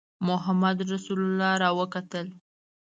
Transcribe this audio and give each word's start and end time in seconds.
محمدرسول 0.27 1.21
را 1.61 1.69
وکتل. 1.79 2.27